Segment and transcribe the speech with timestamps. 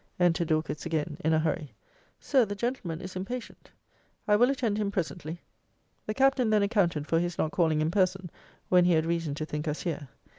[0.19, 1.75] "'Enter Dorcas again in a hurry.
[2.19, 3.69] Sir, the gentleman is impatient.
[4.27, 5.41] I will attend him presently.
[6.07, 8.31] The Captain then accounted for his not calling in person,
[8.67, 10.09] when he had reason to think us here.